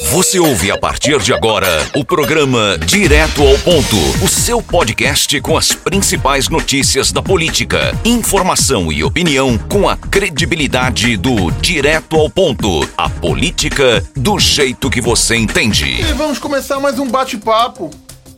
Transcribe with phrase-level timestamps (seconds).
[0.00, 5.56] Você ouve a partir de agora o programa Direto ao Ponto, o seu podcast com
[5.56, 12.88] as principais notícias da política, informação e opinião com a credibilidade do Direto ao Ponto,
[12.96, 16.00] a política do jeito que você entende.
[16.00, 17.90] E vamos começar mais um bate-papo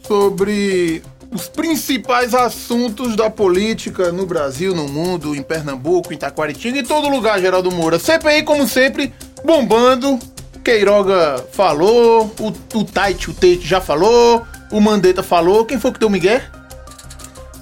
[0.06, 6.84] sobre os principais assuntos da política no Brasil, no mundo, em Pernambuco, em Taquaritinga, em
[6.84, 7.98] todo lugar, Geraldo Moura.
[7.98, 9.12] CPI, como sempre,
[9.44, 10.18] bombando.
[10.64, 15.64] Queiroga falou, o, o Tait, o Tate já falou, o Mandetta falou.
[15.64, 16.40] Quem foi que deu Miguel?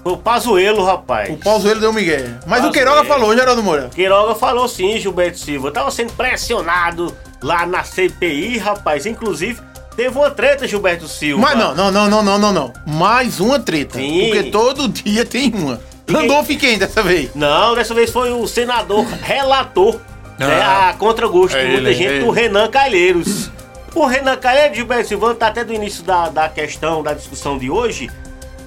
[0.02, 1.28] Foi o Pazuelo, rapaz.
[1.30, 2.20] O Pazuelo deu Miguel.
[2.46, 2.72] Mas o Pazuello.
[2.72, 3.90] Queiroga falou, Geraldo Moura.
[3.94, 5.68] Queiroga falou sim, Gilberto Silva.
[5.68, 9.04] Eu tava sendo pressionado lá na CPI, rapaz.
[9.04, 9.60] Inclusive,
[9.96, 11.42] teve uma treta, Gilberto Silva.
[11.42, 12.72] Mas não, não, não, não, não, não, não.
[12.86, 13.98] Mais uma treta.
[13.98, 14.30] Sim.
[14.30, 15.80] Porque todo dia tem uma.
[16.10, 17.30] Randolph quem dessa vez?
[17.34, 19.98] Não, dessa vez foi o senador relator,
[20.46, 20.88] né, Ah.
[20.90, 23.50] a contragosto de É muita ele, gente, é do Renan Calheiros.
[23.94, 27.68] O Renan Calheiros, Gilberto Silva, tá até do início da, da questão, da discussão de
[27.70, 28.10] hoje,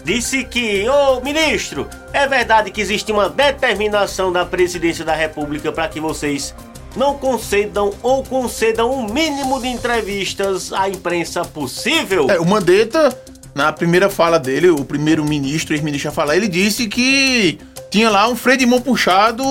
[0.03, 5.88] disse que, ô ministro, é verdade que existe uma determinação da presidência da república para
[5.88, 6.53] que vocês
[6.96, 12.28] não concedam ou concedam o mínimo de entrevistas à imprensa possível?
[12.30, 13.18] É, o Mandetta,
[13.53, 17.58] na primeira fala dele, o primeiro-ministro, ex-ministro a falar, ele disse que
[17.90, 19.44] tinha lá um freio de mão puxado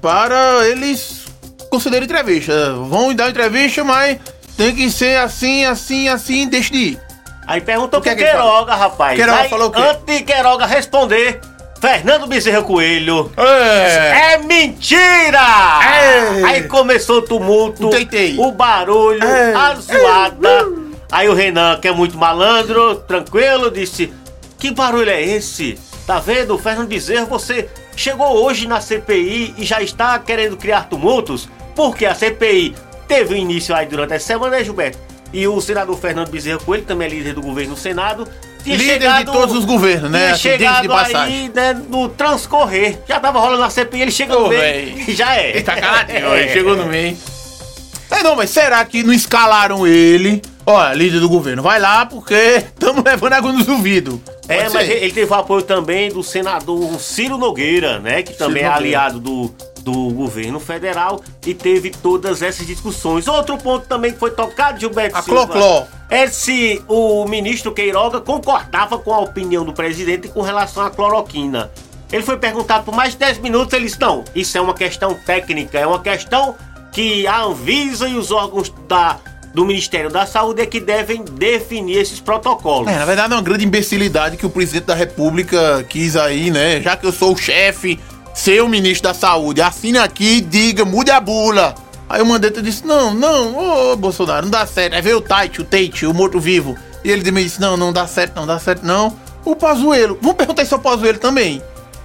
[0.00, 1.17] para eles
[1.68, 2.74] concederem entrevista.
[2.74, 4.18] Vão dar entrevista, mas
[4.56, 7.00] tem que ser assim, assim, assim, deixa de ir.
[7.46, 9.16] Aí perguntou O que pro é que ele Queiroga, rapaz.
[9.16, 9.80] Queiroga Aí, falou o quê?
[9.80, 11.40] Antes de Queiroga responder,
[11.80, 13.32] Fernando Bezerra Coelho.
[13.36, 14.32] É.
[14.34, 15.38] É mentira!
[15.82, 16.44] É.
[16.44, 19.54] Aí começou o tumulto, O o barulho, É.
[19.54, 20.66] a zoada.
[21.10, 24.12] Aí o Renan, que é muito malandro, tranquilo, disse:
[24.58, 25.78] Que barulho é esse?
[26.06, 31.48] Tá vendo, Fernando Bezerra, você chegou hoje na CPI e já está querendo criar tumultos?
[31.78, 32.74] Porque a CPI
[33.06, 34.98] teve início aí durante essa semana, né, Gilberto?
[35.32, 38.26] E o senador Fernando Bezerra Coelho, também é líder do governo no Senado,
[38.64, 40.32] tinha Líder de todos os governos, né?
[40.32, 41.42] Assim, chegado de passagem.
[41.42, 42.98] aí, né, no transcorrer.
[43.06, 45.04] Já tava rolando a CPI, ele chega no Ô, meio véi.
[45.06, 45.50] e já é.
[45.50, 47.16] Ele tá caladinho, ele chegou no meio.
[48.10, 50.42] É, não, mas será que não escalaram ele?
[50.66, 54.18] Olha, líder do governo, vai lá porque estamos levando água nos ouvidos.
[54.48, 58.22] É, mas ele teve o apoio também do senador Ciro Nogueira, né?
[58.24, 58.74] Que também Ciro é Nogueira.
[58.74, 59.54] aliado do,
[59.88, 63.26] do governo federal e teve todas essas discussões.
[63.26, 65.86] Outro ponto também que foi tocado, Gilberto A Silva, Cló-Cló.
[66.10, 71.70] é se o ministro Queiroga concordava com a opinião do presidente com relação à cloroquina.
[72.12, 75.14] Ele foi perguntado por mais de 10 minutos, ele disse, não, isso é uma questão
[75.14, 76.54] técnica, é uma questão
[76.92, 79.18] que a Anvisa e os órgãos da,
[79.54, 82.88] do Ministério da Saúde é que devem definir esses protocolos.
[82.88, 86.80] É, na verdade é uma grande imbecilidade que o presidente da república quis aí, né?
[86.80, 87.98] Já que eu sou o chefe,
[88.38, 91.74] ser o ministro da saúde, assine aqui e diga, mude a bula.
[92.08, 94.94] Aí o Mandetta disse, não, não, ô Bolsonaro, não dá certo.
[94.94, 96.76] Aí veio o Tate, o Tate, o morto-vivo.
[97.04, 99.14] E ele também disse, não, não dá certo, não dá certo, não.
[99.44, 101.60] O Pazuelo, vamos perguntar isso ao Pazuelo também.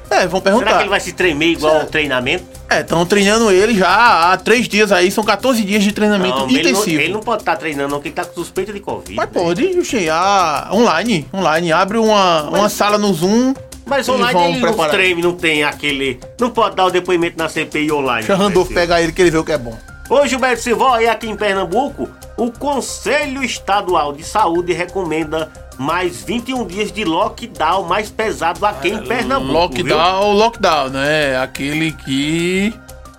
[0.10, 0.66] É, vamos perguntar.
[0.66, 2.46] Será que ele vai se tremer igual ao treinamento?
[2.68, 6.50] É, estão treinando ele já há três dias aí, são 14 dias de treinamento Não,
[6.50, 7.02] ele não, intensivo.
[7.02, 9.16] ele não pode estar treinando, não, porque ele tá com suspeita de Covid.
[9.16, 9.32] Mas né?
[9.32, 13.54] pode, Juxi, ah, online, online, abre uma, uma sala no Zoom.
[13.86, 14.92] Mas online vão ele não preparar.
[14.92, 16.20] treina, não tem aquele.
[16.40, 18.26] Não pode dar o depoimento na CPI online.
[18.26, 19.78] Deixa o Randolph Gilberto pegar ele que ele vê o que é bom.
[20.10, 26.68] Ô Gilberto Silva, e aqui em Pernambuco, o Conselho Estadual de Saúde recomenda mais 21
[26.68, 29.74] dias de lockdown mais pesado aqui em Pernambuco.
[29.74, 29.96] viu?
[29.96, 31.38] Lockdown, lockdown, né?
[31.38, 32.74] Aquele que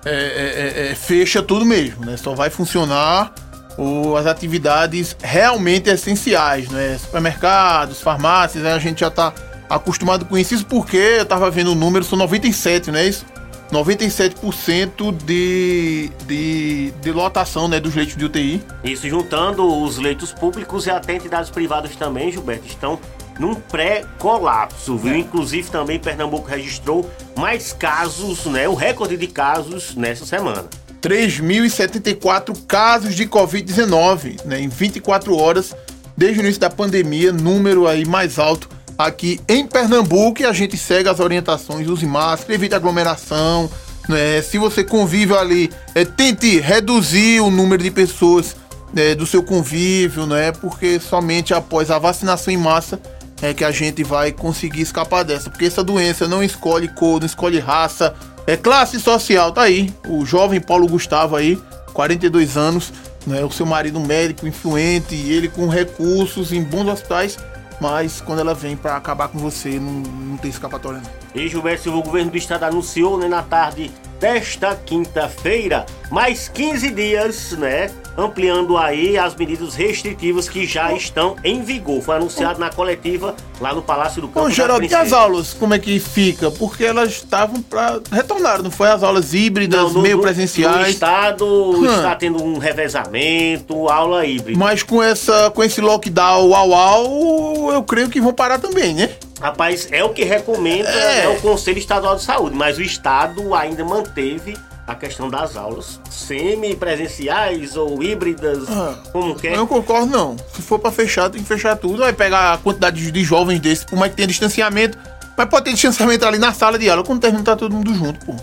[0.04, 2.16] é, é, é, é, fecha tudo mesmo, né?
[2.16, 3.32] Só vai funcionar
[3.78, 6.98] o, as atividades realmente essenciais, né?
[6.98, 8.72] Supermercados, farmácias, né?
[8.72, 9.32] a gente já tá
[9.68, 10.54] acostumado com isso.
[10.54, 13.24] Isso porque eu tava vendo o número, são 97, não é isso?
[13.72, 18.62] 97% de, de, de lotação né, dos leitos de UTI.
[18.84, 23.00] Isso juntando os leitos públicos e até entidades privadas também, Gilberto, estão
[23.38, 25.16] num pré-colapso, viu?
[25.16, 28.68] Inclusive também Pernambuco registrou mais casos, né?
[28.68, 30.66] O recorde de casos nessa semana.
[31.02, 35.76] 3.074 casos de Covid-19 né, em 24 horas
[36.16, 40.76] desde o início da pandemia, número aí mais alto aqui em Pernambuco e a gente
[40.76, 43.70] segue as orientações, use máscara, evite aglomeração,
[44.08, 48.56] né, se você convive ali, é, tente reduzir o número de pessoas
[48.92, 53.00] né, do seu convívio, né, porque somente após a vacinação em massa
[53.42, 57.26] é que a gente vai conseguir escapar dessa, porque essa doença não escolhe cor, não
[57.26, 58.14] escolhe raça,
[58.46, 59.92] é classe social, tá aí.
[60.06, 61.58] O jovem Paulo Gustavo aí,
[61.92, 62.92] 42 anos,
[63.26, 63.42] né?
[63.44, 67.38] O seu marido médico, influente, ele com recursos em bons hospitais,
[67.80, 71.10] mas quando ela vem pra acabar com você, não, não tem escapatória não.
[71.34, 73.90] E Gilberto Silva, o governo do estado anunciou né, na tarde
[74.28, 77.90] desta quinta-feira, mais 15 dias, né?
[78.16, 82.00] Ampliando aí as medidas restritivas que já estão em vigor.
[82.00, 84.46] Foi anunciado na coletiva lá no Palácio do Campo.
[84.48, 86.50] Da Geraldo, e as aulas, como é que fica?
[86.50, 88.88] Porque elas estavam para retornar, não foi?
[88.88, 90.88] As aulas híbridas, Não, no- meio no- No presenciais.
[90.94, 91.84] estado Hum.
[91.84, 94.58] está tendo um revezamento, aula híbrida.
[94.58, 99.10] Mas com, essa, com esse lockdown au au, eu creio que vão parar também, né?
[99.44, 101.26] Rapaz, é o que recomenda É.
[101.26, 104.56] né, o Conselho Estadual de Saúde, mas o Estado ainda manteve
[104.86, 109.52] a questão das aulas semi-presenciais ou híbridas, Ah, como quer.
[109.52, 110.34] Eu não concordo, não.
[110.54, 111.98] Se for pra fechar, tem que fechar tudo.
[111.98, 114.96] Vai pegar a quantidade de jovens desses, por mais que tenha distanciamento.
[115.36, 118.24] Mas pode ter distanciamento ali na sala de aula, quando termina tá todo mundo junto,
[118.24, 118.34] pô.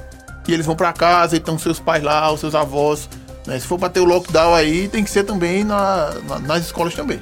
[0.47, 3.09] E eles vão pra casa, e estão seus pais lá, os seus avós.
[3.47, 3.59] né?
[3.59, 6.93] Se for pra ter o lockdown aí, tem que ser também na, na- nas escolas
[6.93, 7.19] também.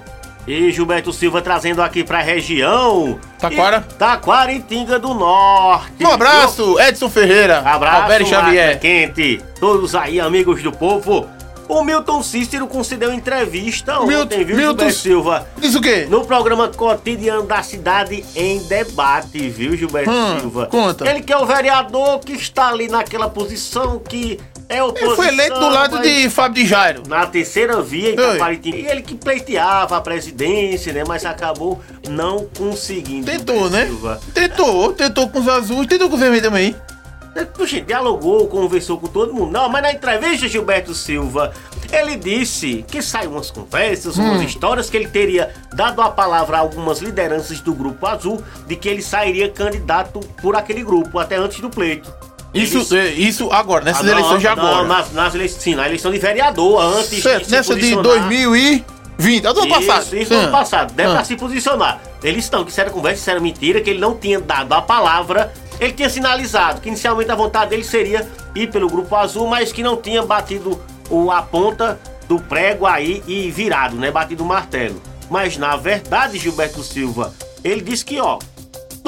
[0.51, 3.19] E Gilberto Silva trazendo aqui pra região.
[3.37, 3.85] Taquara?
[3.87, 6.03] E- Taquaritinga do Norte.
[6.03, 7.59] Um abraço, Edson Ferreira.
[7.59, 8.79] Abraço, Alberto Xavier.
[8.79, 9.39] Quente.
[9.59, 11.27] Todos aí, amigos do povo.
[11.67, 15.47] O Milton Cícero concedeu entrevista Milton- ontem, viu, Milton- Gilberto Silva?
[15.55, 16.07] Diz o quê?
[16.09, 20.65] No programa Cotidiano da Cidade em Debate, viu, Gilberto Hum, Silva?
[20.65, 21.07] conta.
[21.07, 25.07] Ele que é o vereador que está ali naquela posição que é oposição.
[25.07, 27.03] Ele foi eleito do lado mas de Fábio de Jairo.
[27.07, 28.15] Na terceira via em.
[28.15, 28.77] Taquaritinga.
[28.77, 31.03] E ele que pleiteava a presidência, né?
[31.05, 33.25] Mas acabou não conseguindo.
[33.25, 33.87] Tentou, né?
[33.87, 34.21] Silva.
[34.33, 36.75] Tentou, tentou com os azuis, tentou com os vermelhos também.
[37.53, 39.51] Puxa, dialogou, conversou com todo mundo.
[39.51, 41.53] Não, mas na entrevista, Gilberto Silva,
[41.91, 44.23] ele disse que saiu umas conversas, Hum.
[44.23, 48.75] umas histórias, que ele teria dado a palavra a algumas lideranças do Grupo Azul de
[48.75, 52.11] que ele sairia candidato por aquele grupo, até antes do pleito.
[52.53, 54.83] Isso, Ele- é, isso agora, nessas Ah, não, eleições de não, agora.
[54.87, 58.03] nas, nas eleições, sim, na eleição de vereador, antes Certo, se nessa de posicionar.
[58.03, 60.15] 2020, é do ano passado.
[60.17, 60.93] Isso, ano passado.
[60.93, 61.23] Deve Ah.
[61.23, 61.99] se posicionar.
[62.23, 64.81] Eles estão, que isso era conversa, isso era mentira, que ele não tinha dado a
[64.81, 65.53] palavra.
[65.79, 69.81] Ele tinha sinalizado que inicialmente a vontade dele seria ir pelo Grupo Azul, mas que
[69.83, 74.11] não tinha batido o, a ponta do prego aí e virado, né?
[74.11, 75.01] Batido o martelo.
[75.29, 78.39] Mas na verdade, Gilberto Silva, ele disse que, ó,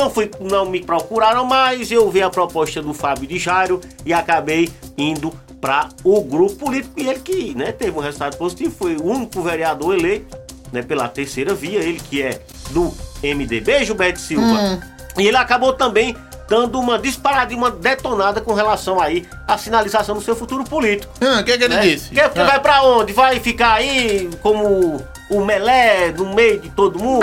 [0.01, 4.11] não, fui, não me procuraram mais, eu vi a proposta do Fábio de Jairo e
[4.13, 5.31] acabei indo
[5.61, 6.99] para o grupo político.
[6.99, 10.35] E ele que né, teve um resultado positivo, foi o único vereador eleito
[10.71, 12.91] né, pela terceira via, ele que é do
[13.23, 14.79] MDB, Gilberto Silva.
[15.17, 16.15] E ele acabou também
[16.49, 21.13] dando uma disparada e uma detonada com relação aí à sinalização do seu futuro político.
[21.21, 21.81] Ah, O que, é que ele né?
[21.81, 22.09] disse?
[22.09, 22.45] Que, que Ah.
[22.45, 23.13] vai pra onde?
[23.13, 25.01] Vai ficar aí como
[25.31, 27.21] o melé no meio de todo mundo?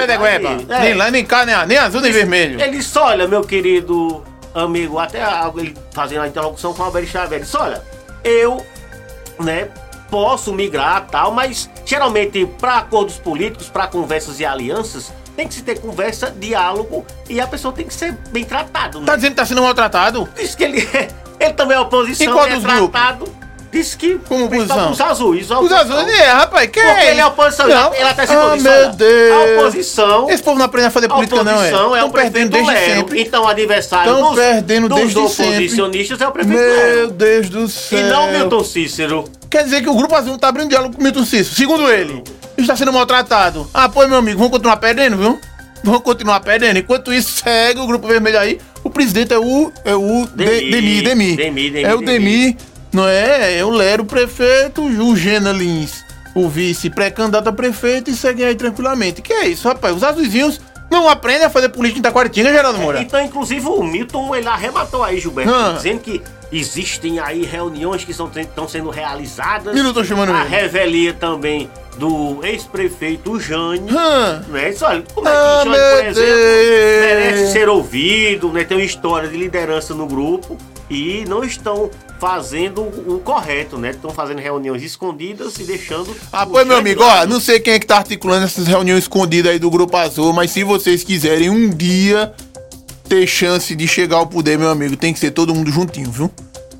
[0.48, 0.80] Aí, é.
[0.80, 2.60] Nem lá, nem cá, nem, nem azul, nem vermelho.
[2.60, 4.24] Ele disse, olha, meu querido
[4.54, 5.20] amigo, até
[5.56, 7.82] ele fazendo a interlocução com o Alberto Xavier, ele disse, olha,
[8.24, 8.64] eu,
[9.38, 9.68] né,
[10.10, 15.62] posso migrar tal, mas geralmente para acordos políticos, para conversas e alianças, tem que se
[15.62, 18.98] ter conversa, diálogo e a pessoa tem que ser bem tratada.
[19.00, 19.16] Tá Né?
[19.16, 20.28] dizendo que tá sendo maltratado?
[20.34, 20.88] Diz que ele,
[21.38, 23.00] ele também é oposição, qual ele é dos grupos?
[23.70, 24.90] Diz que Como oposição?
[24.92, 25.50] os azuis.
[25.50, 27.92] Os azuis, é, rapaz, que Porque é ele é oposição, Não.
[27.94, 29.32] ele até se Ah, disse, meu Deus.
[29.32, 31.68] A oposição Esse povo não aprende a fazer política, não, é?
[31.68, 32.94] é, Tão o prefeito perdendo do desde Lero.
[32.94, 33.20] sempre.
[33.20, 37.10] Então o adversário Tão dos, perdendo dos desde oposicionistas é o prefeito Meu Lero.
[37.10, 37.98] Deus do céu.
[37.98, 39.24] E não Milton Cícero.
[39.50, 41.54] Quer dizer que o Grupo Azul tá abrindo diálogo com o Milton Cícero.
[41.54, 42.22] Segundo ele,
[42.56, 43.68] está sendo maltratado.
[43.74, 45.38] Ah, pois, meu amigo, vamos continuar perdendo, viu?
[45.84, 46.78] Vamos continuar perdendo.
[46.78, 48.58] Enquanto isso, segue o Grupo Vermelho aí.
[48.82, 49.70] O presidente é o...
[49.84, 50.50] É o Demi.
[50.60, 51.36] De- Demi, Demi.
[51.36, 52.06] Demi, Demi, É o Demi.
[52.06, 52.58] Demi,
[52.92, 53.58] não é?
[53.58, 56.04] É o Lero, prefeito, o Gena Lins,
[56.34, 59.22] o vice, pré-candidato a prefeito e seguem aí tranquilamente.
[59.22, 59.94] Que é isso, rapaz?
[59.96, 63.00] Os azuizinhos não aprendem a fazer política em Taquaritinga, Geraldo Moura.
[63.02, 65.72] Então, inclusive, o Milton, ele arrematou aí, Gilberto, Ah.
[65.76, 69.74] dizendo que existem aí reuniões que estão, estão sendo realizadas.
[69.92, 70.48] Tô chamando A ele.
[70.48, 73.96] revelia também do ex-prefeito Jânio.
[73.96, 74.44] Hã?
[74.48, 74.70] Né?
[74.70, 77.00] Diz, olha, como é Ah, que Jânio, meu por exemplo, Deus.
[77.00, 78.64] merece ser ouvido, né?
[78.64, 80.56] Tem uma história de liderança no grupo
[80.88, 81.90] e não estão
[82.20, 83.90] fazendo o correto, né?
[83.90, 86.16] Estão fazendo reuniões escondidas e deixando.
[86.32, 89.52] Ah, pois, meu amigo, ó, não sei quem é que tá articulando essas reuniões escondidas
[89.52, 92.32] aí do Grupo Azul, mas se vocês quiserem um dia
[93.08, 96.30] ter chance de chegar ao poder, meu amigo, tem que ser todo mundo juntinho, viu?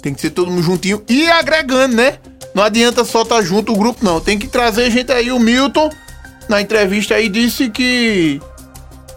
[0.03, 2.19] Tem que ser todo mundo juntinho e agregando, né?
[2.55, 4.21] Não adianta só estar junto o grupo, não.
[4.21, 5.31] Tem que trazer gente aí.
[5.33, 5.91] O Milton,
[6.49, 8.41] na entrevista aí, disse que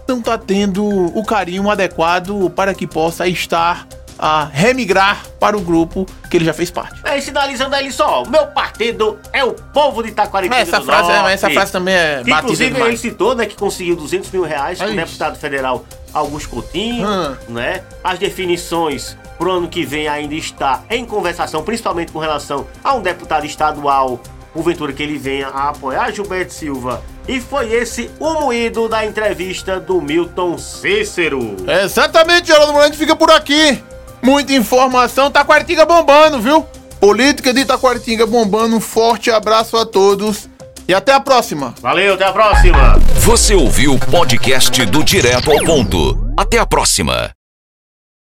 [0.08, 3.88] não tá tendo o carinho adequado para que possa estar
[4.22, 7.02] a remigrar para o grupo que ele já fez parte.
[7.04, 11.16] Aí sinalizando aí só, meu partido é o povo de Itaquaritinga Essa do frase, é-
[11.16, 11.34] Norte.
[11.34, 13.00] essa frase também é Que, batida inclusive ele demais.
[13.00, 17.36] citou, né, que conseguiu 200 mil reais com o deputado federal Augusto Coutinho, Hum.
[17.50, 17.82] né?
[18.04, 23.02] As definições pro ano que vem ainda está em conversação, principalmente com relação a um
[23.02, 24.20] deputado estadual,
[24.54, 27.02] porventura que ele venha a apoiar Gilberto Silva.
[27.28, 31.56] E foi esse o moído da entrevista do Milton Cícero.
[31.84, 33.82] Exatamente, Geraldo gente fica por aqui.
[34.22, 35.32] Muita informação.
[35.32, 36.66] Taquaritinga bombando, viu?
[37.00, 38.76] Política de Taquaritinga bombando.
[38.76, 40.50] Um forte abraço a todos
[40.88, 41.74] e até a próxima.
[41.82, 43.00] Valeu, até a próxima.
[43.20, 46.18] Você ouviu o podcast do Direto ao Ponto.
[46.38, 47.41] Até a próxima.